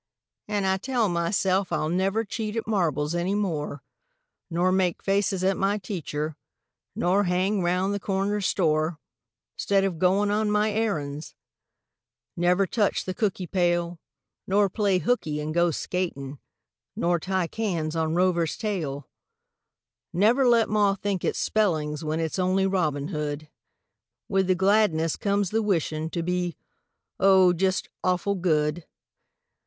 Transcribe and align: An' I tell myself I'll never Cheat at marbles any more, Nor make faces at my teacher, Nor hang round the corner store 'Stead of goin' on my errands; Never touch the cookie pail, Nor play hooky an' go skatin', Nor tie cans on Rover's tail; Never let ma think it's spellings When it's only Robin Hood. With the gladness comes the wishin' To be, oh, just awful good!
An' 0.47 0.65
I 0.65 0.77
tell 0.77 1.09
myself 1.09 1.71
I'll 1.71 1.87
never 1.87 2.25
Cheat 2.25 2.55
at 2.55 2.65
marbles 2.65 3.13
any 3.13 3.35
more, 3.35 3.83
Nor 4.49 4.71
make 4.71 5.03
faces 5.03 5.43
at 5.43 5.57
my 5.57 5.77
teacher, 5.77 6.35
Nor 6.95 7.25
hang 7.25 7.61
round 7.61 7.93
the 7.93 7.99
corner 7.99 8.41
store 8.41 8.97
'Stead 9.57 9.83
of 9.83 9.99
goin' 9.99 10.31
on 10.31 10.49
my 10.49 10.71
errands; 10.71 11.35
Never 12.35 12.65
touch 12.65 13.05
the 13.05 13.13
cookie 13.13 13.45
pail, 13.45 13.99
Nor 14.47 14.69
play 14.69 14.97
hooky 14.97 15.39
an' 15.39 15.51
go 15.51 15.69
skatin', 15.69 16.39
Nor 16.95 17.19
tie 17.19 17.45
cans 17.45 17.95
on 17.95 18.15
Rover's 18.15 18.57
tail; 18.57 19.07
Never 20.11 20.47
let 20.47 20.67
ma 20.67 20.95
think 20.95 21.23
it's 21.23 21.37
spellings 21.37 22.03
When 22.03 22.19
it's 22.19 22.39
only 22.39 22.65
Robin 22.65 23.09
Hood. 23.09 23.51
With 24.27 24.47
the 24.47 24.55
gladness 24.55 25.15
comes 25.15 25.51
the 25.51 25.61
wishin' 25.61 26.09
To 26.09 26.23
be, 26.23 26.57
oh, 27.19 27.53
just 27.53 27.87
awful 28.03 28.33
good! 28.33 28.85